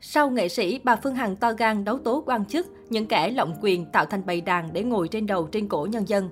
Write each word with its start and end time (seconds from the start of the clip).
Sau 0.00 0.30
nghệ 0.30 0.48
sĩ, 0.48 0.80
bà 0.84 0.96
Phương 0.96 1.14
Hằng 1.14 1.36
to 1.36 1.52
gan 1.52 1.84
đấu 1.84 1.98
tố 1.98 2.22
quan 2.26 2.44
chức, 2.44 2.66
những 2.90 3.06
kẻ 3.06 3.30
lộng 3.30 3.54
quyền 3.60 3.86
tạo 3.86 4.04
thành 4.04 4.26
bầy 4.26 4.40
đàn 4.40 4.72
để 4.72 4.82
ngồi 4.82 5.08
trên 5.08 5.26
đầu 5.26 5.46
trên 5.46 5.68
cổ 5.68 5.86
nhân 5.90 6.08
dân. 6.08 6.30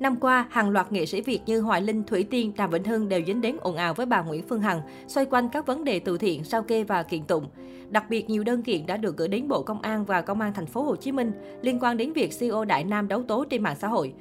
Năm 0.00 0.16
qua, 0.16 0.46
hàng 0.50 0.70
loạt 0.70 0.92
nghệ 0.92 1.06
sĩ 1.06 1.20
Việt 1.20 1.40
như 1.46 1.60
Hoài 1.60 1.80
Linh, 1.80 2.04
Thủy 2.04 2.24
Tiên, 2.24 2.52
Đàm 2.56 2.70
Vĩnh 2.70 2.84
Hưng 2.84 3.08
đều 3.08 3.20
dính 3.26 3.40
đến 3.40 3.56
ồn 3.60 3.76
ào 3.76 3.94
với 3.94 4.06
bà 4.06 4.22
Nguyễn 4.22 4.42
Phương 4.48 4.60
Hằng, 4.60 4.80
xoay 5.06 5.26
quanh 5.26 5.48
các 5.48 5.66
vấn 5.66 5.84
đề 5.84 6.00
từ 6.00 6.18
thiện, 6.18 6.44
sao 6.44 6.62
kê 6.62 6.84
và 6.84 7.02
kiện 7.02 7.24
tụng. 7.24 7.46
Đặc 7.88 8.04
biệt, 8.08 8.30
nhiều 8.30 8.44
đơn 8.44 8.62
kiện 8.62 8.86
đã 8.86 8.96
được 8.96 9.16
gửi 9.16 9.28
đến 9.28 9.48
Bộ 9.48 9.62
Công 9.62 9.82
an 9.82 10.04
và 10.04 10.22
Công 10.22 10.40
an 10.40 10.52
thành 10.52 10.66
phố 10.66 10.82
Hồ 10.82 10.96
Chí 10.96 11.12
Minh 11.12 11.32
liên 11.62 11.78
quan 11.80 11.96
đến 11.96 12.12
việc 12.12 12.38
CEO 12.40 12.64
Đại 12.64 12.84
Nam 12.84 13.08
đấu 13.08 13.22
tố 13.22 13.44
trên 13.44 13.62
mạng 13.62 13.76
xã 13.80 13.88
hội. 13.88 14.12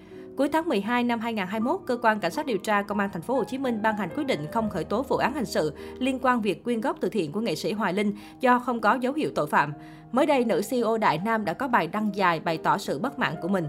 Cuối 0.42 0.50
tháng 0.50 0.70
12 0.70 1.04
năm 1.04 1.20
2021, 1.20 1.80
cơ 1.86 1.98
quan 2.02 2.20
cảnh 2.20 2.32
sát 2.32 2.46
điều 2.46 2.58
tra 2.58 2.82
công 2.82 3.00
an 3.00 3.10
thành 3.14 3.22
phố 3.22 3.34
Hồ 3.34 3.44
Chí 3.44 3.58
Minh 3.58 3.82
ban 3.82 3.98
hành 3.98 4.10
quyết 4.16 4.24
định 4.24 4.48
không 4.52 4.70
khởi 4.70 4.84
tố 4.84 5.02
vụ 5.02 5.16
án 5.16 5.34
hình 5.34 5.46
sự 5.46 5.74
liên 6.00 6.20
quan 6.22 6.42
việc 6.42 6.64
quyên 6.64 6.82
góp 6.82 6.98
từ 7.00 7.10
thiện 7.10 7.32
của 7.32 7.42
nghệ 7.42 7.56
sĩ 7.56 7.72
Hoài 7.72 7.94
Linh 7.94 8.16
do 8.40 8.60
không 8.60 8.82
có 8.82 8.94
dấu 8.94 9.14
hiệu 9.14 9.32
tội 9.36 9.48
phạm. 9.48 9.74
Mới 10.12 10.26
đây, 10.26 10.46
nữ 10.46 10.62
CEO 10.70 10.98
Đại 10.98 11.20
Nam 11.26 11.46
đã 11.46 11.54
có 11.54 11.68
bài 11.68 11.88
đăng 11.88 12.16
dài 12.16 12.40
bày 12.40 12.58
tỏ 12.58 12.78
sự 12.78 13.00
bất 13.00 13.20
mãn 13.20 13.36
của 13.42 13.48
mình. 13.48 13.68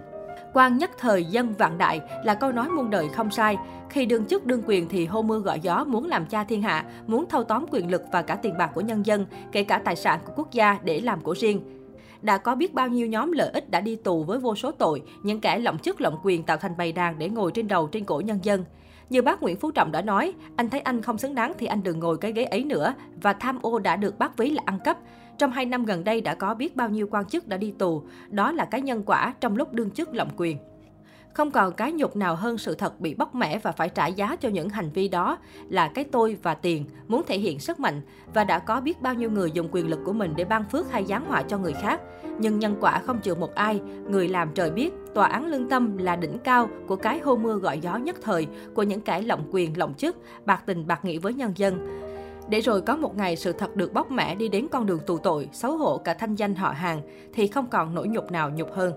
Quan 0.52 0.78
nhất 0.78 0.90
thời 0.98 1.24
dân 1.24 1.54
vạn 1.58 1.78
đại 1.78 2.00
là 2.24 2.34
câu 2.34 2.52
nói 2.52 2.68
muôn 2.68 2.90
đời 2.90 3.08
không 3.08 3.30
sai. 3.30 3.56
Khi 3.90 4.06
đương 4.06 4.26
chức 4.26 4.46
đương 4.46 4.62
quyền 4.66 4.88
thì 4.88 5.06
hô 5.06 5.22
mưa 5.22 5.38
gọi 5.38 5.60
gió 5.60 5.84
muốn 5.84 6.08
làm 6.08 6.26
cha 6.26 6.44
thiên 6.44 6.62
hạ, 6.62 6.84
muốn 7.06 7.24
thâu 7.28 7.44
tóm 7.44 7.64
quyền 7.70 7.90
lực 7.90 8.02
và 8.12 8.22
cả 8.22 8.34
tiền 8.34 8.58
bạc 8.58 8.70
của 8.74 8.80
nhân 8.80 9.06
dân, 9.06 9.26
kể 9.52 9.64
cả 9.64 9.78
tài 9.84 9.96
sản 9.96 10.20
của 10.26 10.32
quốc 10.36 10.52
gia 10.52 10.78
để 10.84 11.00
làm 11.00 11.20
của 11.20 11.34
riêng 11.34 11.81
đã 12.22 12.38
có 12.38 12.54
biết 12.54 12.74
bao 12.74 12.88
nhiêu 12.88 13.06
nhóm 13.06 13.32
lợi 13.32 13.50
ích 13.52 13.70
đã 13.70 13.80
đi 13.80 13.96
tù 13.96 14.24
với 14.24 14.38
vô 14.38 14.54
số 14.54 14.72
tội, 14.72 15.02
những 15.22 15.40
kẻ 15.40 15.58
lộng 15.58 15.78
chức 15.78 16.00
lộng 16.00 16.18
quyền 16.22 16.42
tạo 16.42 16.56
thành 16.56 16.76
bầy 16.78 16.92
đàn 16.92 17.18
để 17.18 17.28
ngồi 17.28 17.52
trên 17.52 17.68
đầu 17.68 17.86
trên 17.86 18.04
cổ 18.04 18.20
nhân 18.20 18.38
dân. 18.42 18.64
Như 19.10 19.22
bác 19.22 19.42
Nguyễn 19.42 19.56
Phú 19.56 19.70
Trọng 19.70 19.92
đã 19.92 20.02
nói, 20.02 20.32
anh 20.56 20.70
thấy 20.70 20.80
anh 20.80 21.02
không 21.02 21.18
xứng 21.18 21.34
đáng 21.34 21.52
thì 21.58 21.66
anh 21.66 21.82
đừng 21.82 21.98
ngồi 21.98 22.18
cái 22.18 22.32
ghế 22.32 22.44
ấy 22.44 22.64
nữa 22.64 22.94
và 23.22 23.32
tham 23.32 23.58
ô 23.62 23.78
đã 23.78 23.96
được 23.96 24.18
bác 24.18 24.36
ví 24.36 24.50
là 24.50 24.62
ăn 24.66 24.78
cắp. 24.84 24.98
Trong 25.38 25.50
hai 25.50 25.66
năm 25.66 25.84
gần 25.84 26.04
đây 26.04 26.20
đã 26.20 26.34
có 26.34 26.54
biết 26.54 26.76
bao 26.76 26.88
nhiêu 26.88 27.08
quan 27.10 27.24
chức 27.24 27.48
đã 27.48 27.56
đi 27.56 27.74
tù, 27.78 28.02
đó 28.30 28.52
là 28.52 28.64
cái 28.64 28.80
nhân 28.80 29.02
quả 29.06 29.34
trong 29.40 29.56
lúc 29.56 29.72
đương 29.72 29.90
chức 29.90 30.14
lộng 30.14 30.30
quyền. 30.36 30.58
Không 31.34 31.50
còn 31.50 31.72
cái 31.72 31.92
nhục 31.92 32.16
nào 32.16 32.34
hơn 32.34 32.58
sự 32.58 32.74
thật 32.74 33.00
bị 33.00 33.14
bóc 33.14 33.34
mẻ 33.34 33.58
và 33.58 33.72
phải 33.72 33.88
trả 33.88 34.06
giá 34.06 34.36
cho 34.36 34.48
những 34.48 34.68
hành 34.68 34.90
vi 34.90 35.08
đó 35.08 35.38
là 35.68 35.88
cái 35.88 36.04
tôi 36.04 36.36
và 36.42 36.54
tiền, 36.54 36.84
muốn 37.08 37.22
thể 37.26 37.38
hiện 37.38 37.60
sức 37.60 37.80
mạnh 37.80 38.00
và 38.34 38.44
đã 38.44 38.58
có 38.58 38.80
biết 38.80 39.02
bao 39.02 39.14
nhiêu 39.14 39.30
người 39.30 39.50
dùng 39.50 39.68
quyền 39.72 39.88
lực 39.88 40.00
của 40.04 40.12
mình 40.12 40.32
để 40.36 40.44
ban 40.44 40.64
phước 40.64 40.90
hay 40.90 41.04
giáng 41.04 41.24
họa 41.26 41.42
cho 41.42 41.58
người 41.58 41.72
khác. 41.72 42.00
Nhưng 42.38 42.58
nhân 42.58 42.76
quả 42.80 43.00
không 43.06 43.18
chịu 43.18 43.34
một 43.34 43.54
ai, 43.54 43.80
người 44.08 44.28
làm 44.28 44.50
trời 44.54 44.70
biết, 44.70 44.92
tòa 45.14 45.26
án 45.26 45.46
lương 45.46 45.68
tâm 45.68 45.98
là 45.98 46.16
đỉnh 46.16 46.38
cao 46.38 46.68
của 46.86 46.96
cái 46.96 47.18
hô 47.18 47.36
mưa 47.36 47.54
gọi 47.54 47.78
gió 47.80 47.96
nhất 47.96 48.16
thời 48.22 48.46
của 48.74 48.82
những 48.82 49.00
kẻ 49.00 49.20
lộng 49.20 49.48
quyền 49.52 49.78
lộng 49.78 49.94
chức, 49.94 50.16
bạc 50.44 50.62
tình 50.66 50.86
bạc 50.86 51.04
nghĩa 51.04 51.18
với 51.18 51.34
nhân 51.34 51.52
dân. 51.56 52.00
Để 52.48 52.60
rồi 52.60 52.80
có 52.80 52.96
một 52.96 53.16
ngày 53.16 53.36
sự 53.36 53.52
thật 53.52 53.76
được 53.76 53.92
bóc 53.92 54.10
mẽ 54.10 54.34
đi 54.34 54.48
đến 54.48 54.66
con 54.70 54.86
đường 54.86 55.00
tù 55.06 55.18
tội, 55.18 55.48
xấu 55.52 55.76
hổ 55.76 55.98
cả 55.98 56.14
thanh 56.14 56.34
danh 56.34 56.54
họ 56.54 56.70
hàng, 56.70 57.00
thì 57.34 57.46
không 57.46 57.66
còn 57.66 57.94
nỗi 57.94 58.08
nhục 58.08 58.30
nào 58.32 58.50
nhục 58.50 58.72
hơn. 58.72 58.92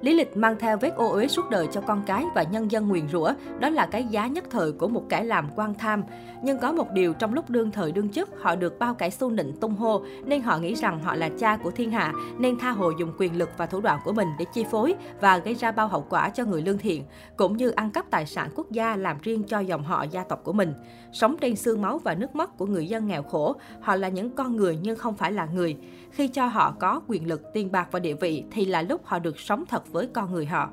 Lý 0.00 0.14
lịch 0.14 0.36
mang 0.36 0.56
theo 0.58 0.76
vết 0.76 0.94
ô 0.96 1.12
uế 1.12 1.28
suốt 1.28 1.50
đời 1.50 1.68
cho 1.72 1.80
con 1.80 2.02
cái 2.06 2.24
và 2.34 2.42
nhân 2.42 2.70
dân 2.70 2.88
nguyền 2.88 3.08
rủa, 3.08 3.32
đó 3.58 3.68
là 3.68 3.86
cái 3.86 4.04
giá 4.04 4.26
nhất 4.26 4.44
thời 4.50 4.72
của 4.72 4.88
một 4.88 5.02
kẻ 5.08 5.24
làm 5.24 5.48
quan 5.56 5.74
tham. 5.74 6.02
Nhưng 6.42 6.58
có 6.58 6.72
một 6.72 6.90
điều 6.92 7.12
trong 7.12 7.34
lúc 7.34 7.50
đương 7.50 7.70
thời 7.70 7.92
đương 7.92 8.08
chức, 8.08 8.30
họ 8.40 8.56
được 8.56 8.78
bao 8.78 8.94
cải 8.94 9.10
xu 9.10 9.30
nịnh 9.30 9.52
tung 9.52 9.76
hô, 9.76 10.02
nên 10.24 10.42
họ 10.42 10.58
nghĩ 10.58 10.74
rằng 10.74 11.02
họ 11.02 11.14
là 11.14 11.30
cha 11.38 11.56
của 11.56 11.70
thiên 11.70 11.90
hạ, 11.90 12.12
nên 12.38 12.58
tha 12.58 12.70
hồ 12.70 12.90
dùng 12.98 13.12
quyền 13.18 13.38
lực 13.38 13.50
và 13.56 13.66
thủ 13.66 13.80
đoạn 13.80 14.00
của 14.04 14.12
mình 14.12 14.28
để 14.38 14.44
chi 14.54 14.64
phối 14.70 14.94
và 15.20 15.38
gây 15.38 15.54
ra 15.54 15.72
bao 15.72 15.88
hậu 15.88 16.06
quả 16.08 16.28
cho 16.28 16.44
người 16.44 16.62
lương 16.62 16.78
thiện, 16.78 17.04
cũng 17.36 17.56
như 17.56 17.70
ăn 17.70 17.90
cắp 17.90 18.10
tài 18.10 18.26
sản 18.26 18.50
quốc 18.54 18.70
gia 18.70 18.96
làm 18.96 19.16
riêng 19.22 19.42
cho 19.42 19.58
dòng 19.58 19.82
họ 19.82 20.02
gia 20.02 20.24
tộc 20.24 20.40
của 20.44 20.52
mình. 20.52 20.74
Sống 21.12 21.36
trên 21.40 21.56
xương 21.56 21.82
máu 21.82 21.98
và 21.98 22.14
nước 22.14 22.36
mắt 22.36 22.58
của 22.58 22.66
người 22.66 22.86
dân 22.86 23.06
nghèo 23.06 23.22
khổ, 23.22 23.56
họ 23.80 23.96
là 23.96 24.08
những 24.08 24.30
con 24.30 24.56
người 24.56 24.78
nhưng 24.82 24.98
không 24.98 25.14
phải 25.14 25.32
là 25.32 25.46
người. 25.54 25.76
Khi 26.10 26.28
cho 26.28 26.46
họ 26.46 26.74
có 26.80 27.00
quyền 27.08 27.28
lực, 27.28 27.42
tiền 27.54 27.72
bạc 27.72 27.88
và 27.90 27.98
địa 27.98 28.14
vị 28.14 28.44
thì 28.50 28.64
là 28.64 28.82
lúc 28.82 29.00
họ 29.04 29.18
được 29.18 29.40
sống 29.40 29.64
thật 29.68 29.89
với 29.92 30.08
con 30.12 30.32
người 30.32 30.46
họ. 30.46 30.70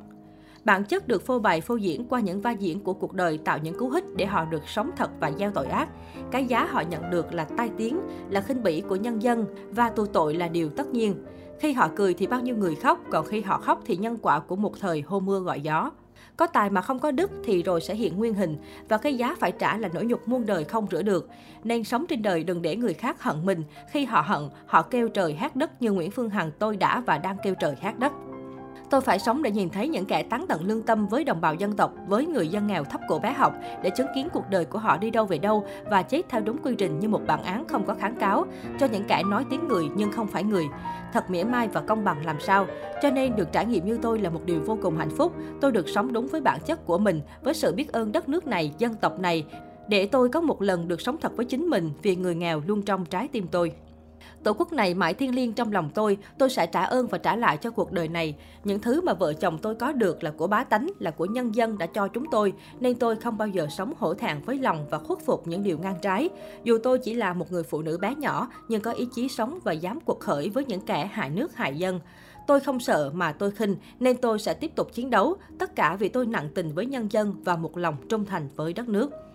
Bản 0.64 0.84
chất 0.84 1.08
được 1.08 1.26
phô 1.26 1.40
bày 1.40 1.62
phô 1.62 1.76
diễn 1.76 2.08
qua 2.10 2.20
những 2.20 2.42
vai 2.42 2.56
diễn 2.60 2.80
của 2.80 2.94
cuộc 2.94 3.14
đời 3.14 3.38
tạo 3.38 3.58
những 3.58 3.78
cú 3.80 3.90
hích 3.90 4.04
để 4.16 4.26
họ 4.26 4.46
được 4.46 4.68
sống 4.68 4.92
thật 4.96 5.10
và 5.20 5.32
gieo 5.32 5.52
tội 5.52 5.68
ác. 5.68 5.90
Cái 6.32 6.46
giá 6.46 6.66
họ 6.66 6.82
nhận 6.82 7.10
được 7.10 7.34
là 7.34 7.46
tai 7.58 7.70
tiếng, 7.78 8.00
là 8.30 8.42
khinh 8.42 8.64
bỉ 8.64 8.82
của 8.82 8.96
nhân 8.96 9.22
dân 9.22 9.46
và 9.70 9.90
tù 9.90 10.06
tội 10.06 10.34
là 10.34 10.48
điều 10.48 10.70
tất 10.70 10.88
nhiên. 10.88 11.26
Khi 11.60 11.74
họ 11.74 11.90
cười 11.96 12.14
thì 12.14 12.28
bao 12.28 12.42
nhiêu 12.42 12.56
người 12.58 12.76
khóc, 12.76 13.00
còn 13.12 13.26
khi 13.26 13.42
họ 13.42 13.58
khóc 13.58 13.82
thì 13.86 13.98
nhân 13.98 14.18
quả 14.22 14.40
của 14.40 14.56
một 14.56 14.80
thời 14.80 15.02
hô 15.02 15.20
mưa 15.20 15.40
gọi 15.40 15.62
gió. 15.62 15.92
Có 16.38 16.48
tài 16.48 16.70
mà 16.70 16.82
không 16.82 17.00
có 17.00 17.12
đức 17.12 17.32
thì 17.44 17.64
rồi 17.64 17.82
sẽ 17.82 17.96
hiện 17.96 18.18
nguyên 18.18 18.34
hình 18.34 18.58
và 18.90 18.98
cái 18.98 19.18
giá 19.18 19.36
phải 19.40 19.52
trả 19.52 19.78
là 19.78 19.90
nỗi 19.94 20.06
nhục 20.06 20.28
muôn 20.28 20.46
đời 20.46 20.64
không 20.64 20.88
rửa 20.92 21.02
được. 21.02 21.30
Nên 21.64 21.84
sống 21.84 22.06
trên 22.08 22.22
đời 22.22 22.44
đừng 22.44 22.62
để 22.62 22.76
người 22.76 22.94
khác 22.94 23.24
hận 23.24 23.46
mình. 23.46 23.64
Khi 23.92 24.06
họ 24.06 24.22
hận, 24.22 24.50
họ 24.66 24.82
kêu 24.82 25.08
trời 25.08 25.34
hát 25.34 25.56
đất 25.56 25.82
như 25.82 25.92
Nguyễn 25.92 26.12
Phương 26.12 26.30
Hằng 26.30 26.52
tôi 26.60 26.78
đã 26.78 27.04
và 27.06 27.18
đang 27.18 27.38
kêu 27.44 27.56
trời 27.56 27.76
hát 27.82 28.00
đất. 28.00 28.12
Tôi 28.90 29.02
phải 29.02 29.20
sống 29.20 29.44
để 29.44 29.52
nhìn 29.52 29.70
thấy 29.70 29.88
những 29.88 30.06
kẻ 30.06 30.24
tán 30.24 30.46
tận 30.48 30.64
lương 30.64 30.82
tâm 30.82 31.08
với 31.08 31.24
đồng 31.24 31.42
bào 31.42 31.56
dân 31.56 31.74
tộc, 31.74 31.94
với 32.08 32.26
người 32.26 32.48
dân 32.48 32.68
nghèo 32.68 32.84
thấp 32.84 33.02
cổ 33.08 33.20
bé 33.20 33.32
học, 33.32 33.54
để 33.84 33.90
chứng 33.90 34.08
kiến 34.16 34.28
cuộc 34.34 34.44
đời 34.50 34.66
của 34.66 34.80
họ 34.80 34.98
đi 34.98 35.10
đâu 35.10 35.26
về 35.26 35.38
đâu 35.38 35.66
và 35.90 36.02
chết 36.02 36.22
theo 36.30 36.42
đúng 36.42 36.58
quy 36.58 36.76
trình 36.78 37.00
như 37.00 37.10
một 37.10 37.22
bản 37.28 37.44
án 37.44 37.68
không 37.68 37.86
có 37.86 37.94
kháng 37.94 38.16
cáo, 38.16 38.46
cho 38.80 38.88
những 38.88 39.04
kẻ 39.08 39.24
nói 39.24 39.46
tiếng 39.50 39.68
người 39.68 39.90
nhưng 39.96 40.12
không 40.12 40.28
phải 40.28 40.44
người. 40.44 40.66
Thật 41.14 41.30
mỉa 41.30 41.44
mai 41.44 41.68
và 41.68 41.82
công 41.82 42.04
bằng 42.04 42.26
làm 42.26 42.40
sao. 42.40 42.68
Cho 43.02 43.10
nên 43.10 43.36
được 43.36 43.52
trải 43.52 43.66
nghiệm 43.66 43.86
như 43.86 44.00
tôi 44.02 44.20
là 44.20 44.30
một 44.30 44.42
điều 44.46 44.60
vô 44.66 44.78
cùng 44.82 44.98
hạnh 44.98 45.10
phúc. 45.10 45.34
Tôi 45.62 45.72
được 45.72 45.90
sống 45.90 46.14
đúng 46.14 46.28
với 46.28 46.42
bản 46.42 46.60
chất 46.66 46.86
của 46.86 46.98
mình, 46.98 47.22
với 47.44 47.54
sự 47.54 47.74
biết 47.74 47.92
ơn 47.92 48.12
đất 48.12 48.30
nước 48.30 48.48
này, 48.48 48.74
dân 48.78 48.94
tộc 48.94 49.20
này, 49.20 49.46
để 49.88 50.08
tôi 50.08 50.30
có 50.30 50.42
một 50.42 50.62
lần 50.62 50.88
được 50.88 51.02
sống 51.02 51.18
thật 51.22 51.32
với 51.36 51.46
chính 51.46 51.70
mình 51.70 51.92
vì 52.02 52.16
người 52.16 52.36
nghèo 52.36 52.62
luôn 52.68 52.82
trong 52.82 53.06
trái 53.06 53.28
tim 53.28 53.48
tôi. 53.52 53.72
Tổ 54.48 54.54
quốc 54.54 54.74
này 54.74 54.94
mãi 54.94 55.14
thiêng 55.14 55.36
liêng 55.36 55.54
trong 55.54 55.72
lòng 55.72 55.90
tôi, 55.94 56.18
tôi 56.38 56.50
sẽ 56.50 56.68
trả 56.68 56.84
ơn 56.84 57.08
và 57.08 57.18
trả 57.18 57.36
lại 57.36 57.58
cho 57.58 57.72
cuộc 57.72 57.92
đời 57.92 58.08
này. 58.08 58.36
Những 58.64 58.80
thứ 58.80 59.02
mà 59.02 59.14
vợ 59.14 59.34
chồng 59.34 59.58
tôi 59.58 59.76
có 59.76 59.92
được 59.92 60.24
là 60.24 60.32
của 60.32 60.48
bá 60.48 60.64
tánh, 60.64 60.90
là 61.00 61.12
của 61.12 61.26
nhân 61.26 61.56
dân 61.56 61.78
đã 61.78 61.86
cho 61.86 62.08
chúng 62.08 62.26
tôi, 62.32 62.54
nên 62.80 62.96
tôi 62.96 63.16
không 63.16 63.38
bao 63.38 63.48
giờ 63.48 63.68
sống 63.78 63.94
hổ 63.98 64.14
thẹn 64.14 64.42
với 64.46 64.58
lòng 64.58 64.86
và 64.90 64.98
khuất 64.98 65.20
phục 65.26 65.48
những 65.48 65.64
điều 65.64 65.78
ngang 65.78 65.96
trái. 66.02 66.30
Dù 66.64 66.78
tôi 66.84 67.00
chỉ 67.00 67.14
là 67.14 67.34
một 67.34 67.52
người 67.52 67.64
phụ 67.64 67.82
nữ 67.82 67.98
bé 67.98 68.16
nhỏ, 68.16 68.48
nhưng 68.68 68.82
có 68.82 68.92
ý 68.92 69.08
chí 69.16 69.30
sống 69.30 69.60
và 69.64 69.72
dám 69.72 70.00
cuộc 70.00 70.20
khởi 70.20 70.50
với 70.50 70.66
những 70.66 70.82
kẻ 70.82 71.10
hại 71.14 71.30
nước 71.30 71.56
hại 71.56 71.78
dân. 71.78 72.00
Tôi 72.48 72.60
không 72.60 72.80
sợ 72.80 73.12
mà 73.14 73.32
tôi 73.32 73.52
khinh, 73.52 73.76
nên 74.00 74.18
tôi 74.18 74.40
sẽ 74.40 74.54
tiếp 74.54 74.72
tục 74.76 74.94
chiến 74.94 75.10
đấu, 75.10 75.36
tất 75.60 75.76
cả 75.76 75.96
vì 75.96 76.10
tôi 76.10 76.26
nặng 76.26 76.50
tình 76.56 76.74
với 76.74 76.86
nhân 76.86 77.12
dân 77.12 77.36
và 77.44 77.56
một 77.56 77.78
lòng 77.78 77.96
trung 78.10 78.26
thành 78.26 78.50
với 78.56 78.74
đất 78.74 78.90
nước. 78.90 79.27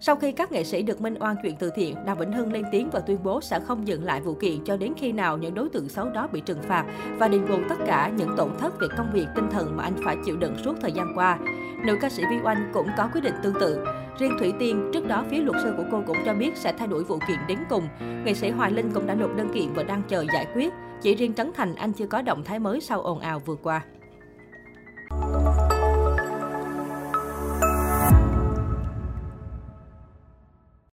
Sau 0.00 0.16
khi 0.16 0.32
các 0.32 0.52
nghệ 0.52 0.64
sĩ 0.64 0.82
được 0.82 1.00
minh 1.00 1.14
oan 1.20 1.36
chuyện 1.42 1.56
từ 1.58 1.70
thiện, 1.70 1.96
Đàm 2.06 2.18
Vĩnh 2.18 2.32
Hưng 2.32 2.52
lên 2.52 2.64
tiếng 2.72 2.90
và 2.90 3.00
tuyên 3.00 3.18
bố 3.24 3.40
sẽ 3.40 3.60
không 3.60 3.86
dừng 3.86 4.04
lại 4.04 4.20
vụ 4.20 4.34
kiện 4.34 4.64
cho 4.64 4.76
đến 4.76 4.92
khi 4.96 5.12
nào 5.12 5.38
những 5.38 5.54
đối 5.54 5.68
tượng 5.68 5.88
xấu 5.88 6.08
đó 6.08 6.28
bị 6.32 6.40
trừng 6.40 6.62
phạt 6.62 6.84
và 7.18 7.28
đền 7.28 7.48
bù 7.48 7.56
tất 7.68 7.74
cả 7.86 8.12
những 8.16 8.36
tổn 8.36 8.50
thất 8.58 8.80
về 8.80 8.88
công 8.96 9.10
việc 9.12 9.26
tinh 9.34 9.48
thần 9.50 9.76
mà 9.76 9.82
anh 9.82 9.96
phải 10.04 10.16
chịu 10.24 10.36
đựng 10.36 10.56
suốt 10.64 10.74
thời 10.80 10.92
gian 10.92 11.12
qua. 11.14 11.38
Nữ 11.84 11.96
ca 12.00 12.08
sĩ 12.08 12.22
Vi 12.30 12.36
Oanh 12.44 12.70
cũng 12.74 12.86
có 12.96 13.08
quyết 13.12 13.20
định 13.20 13.34
tương 13.42 13.60
tự. 13.60 13.84
Riêng 14.18 14.36
Thủy 14.38 14.52
Tiên, 14.58 14.90
trước 14.92 15.06
đó 15.06 15.24
phía 15.30 15.40
luật 15.40 15.56
sư 15.62 15.74
của 15.76 15.84
cô 15.90 16.02
cũng 16.06 16.16
cho 16.26 16.34
biết 16.34 16.56
sẽ 16.56 16.72
thay 16.72 16.88
đổi 16.88 17.04
vụ 17.04 17.18
kiện 17.28 17.38
đến 17.48 17.58
cùng. 17.70 17.88
Nghệ 18.24 18.34
sĩ 18.34 18.50
Hoài 18.50 18.72
Linh 18.72 18.90
cũng 18.94 19.06
đã 19.06 19.14
nộp 19.14 19.36
đơn 19.36 19.48
kiện 19.54 19.72
và 19.74 19.82
đang 19.82 20.02
chờ 20.08 20.24
giải 20.34 20.46
quyết. 20.54 20.72
Chỉ 21.02 21.14
riêng 21.14 21.34
Trấn 21.34 21.52
Thành 21.52 21.74
anh 21.74 21.92
chưa 21.92 22.06
có 22.06 22.22
động 22.22 22.44
thái 22.44 22.58
mới 22.58 22.80
sau 22.80 23.00
ồn 23.00 23.18
ào 23.18 23.38
vừa 23.38 23.56
qua. 23.56 23.82